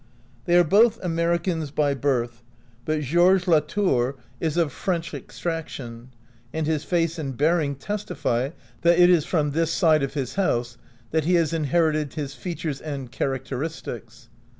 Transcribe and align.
They 0.45 0.57
are 0.57 0.63
both 0.63 0.97
Americans 1.03 1.69
by 1.69 1.93
birth, 1.93 2.41
but 2.85 3.01
Georges 3.01 3.47
Latour 3.47 4.15
is 4.39 4.55
3 4.55 4.61
OUT 4.63 4.65
OF 4.65 4.65
BOHEMIA 4.65 4.65
of 4.69 4.73
French 4.73 5.13
extraction, 5.13 6.09
and 6.51 6.65
his 6.65 6.83
face 6.83 7.19
and 7.19 7.37
bear 7.37 7.59
ing 7.59 7.75
testify 7.75 8.49
that 8.81 8.97
it 8.97 9.11
is 9.11 9.25
from 9.25 9.51
this 9.51 9.71
side 9.71 10.01
of 10.01 10.15
his 10.15 10.33
house 10.33 10.79
that 11.11 11.25
he 11.25 11.35
has 11.35 11.53
inherited 11.53 12.15
his 12.15 12.33
features 12.33 12.81
and 12.81 13.11
characteristics. 13.11 14.27